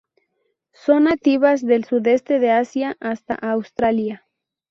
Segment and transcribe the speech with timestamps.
[0.73, 4.25] Son nativas del sudeste de Asia hasta Australia.